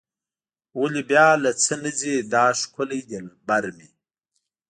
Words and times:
ولې 0.79 1.01
بیا 1.09 1.27
له 1.43 1.51
څه 1.63 1.73
نه 1.83 1.91
ځي 1.99 2.13
دا 2.33 2.45
ښکلی 2.59 3.01
دلبر 3.09 3.63
مې. 3.77 3.89